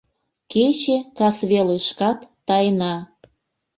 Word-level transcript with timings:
—Кече 0.51 0.97
касвелышкат 1.17 2.19
тайна. 2.47 2.93